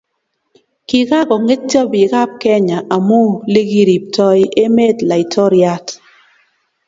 Kikakongetyo 0.87 1.81
bik 1.91 2.13
ab 2.21 2.31
Kenya 2.41 2.77
amu 2.95 3.21
likiripto 3.53 4.27
emet 4.63 4.97
laitoriat 5.09 5.85